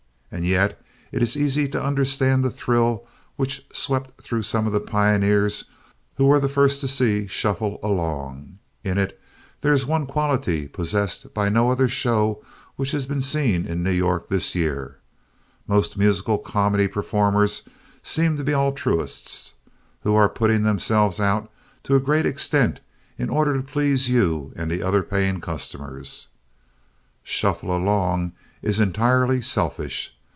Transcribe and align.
And 0.33 0.45
yet 0.45 0.81
it 1.11 1.21
is 1.21 1.35
easy 1.35 1.67
to 1.67 1.83
understand 1.83 2.41
the 2.41 2.49
thrill 2.49 3.05
which 3.35 3.65
swept 3.73 4.21
through 4.21 4.43
some 4.43 4.65
of 4.65 4.71
the 4.71 4.79
pioneers 4.79 5.65
who 6.15 6.25
were 6.27 6.39
the 6.39 6.47
first 6.47 6.79
to 6.79 6.87
see 6.87 7.27
Shuffle 7.27 7.81
Along. 7.83 8.57
In 8.81 8.97
it 8.97 9.19
there 9.59 9.73
is 9.73 9.85
one 9.85 10.05
quality 10.07 10.69
possessed 10.69 11.33
by 11.33 11.49
no 11.49 11.69
other 11.69 11.89
show 11.89 12.41
which 12.77 12.91
has 12.91 13.05
been 13.05 13.19
seen 13.19 13.65
in 13.65 13.83
New 13.83 13.91
York 13.91 14.29
this 14.29 14.55
year. 14.55 14.99
Most 15.67 15.97
musical 15.97 16.37
comedy 16.37 16.87
performers 16.87 17.63
seem 18.01 18.37
to 18.37 18.43
be 18.45 18.55
altruists 18.55 19.55
who 20.03 20.15
are 20.15 20.29
putting 20.29 20.63
themselves 20.63 21.19
out 21.19 21.51
to 21.83 21.93
a 21.97 21.99
great 21.99 22.25
extent 22.25 22.79
in 23.17 23.29
order 23.29 23.53
to 23.53 23.61
please 23.61 24.07
you 24.07 24.53
and 24.55 24.71
the 24.71 24.81
other 24.81 25.03
paying 25.03 25.41
customers. 25.41 26.27
Shuffle 27.21 27.75
Along 27.75 28.31
is 28.61 28.79
entirely 28.79 29.41
selfish. 29.41 30.15